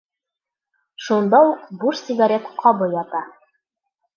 Шунда 1.09 1.41
уҡ 1.49 1.67
буш 1.83 2.01
сигарет 2.07 2.51
ҡабы 2.65 2.89
ята. 2.99 3.23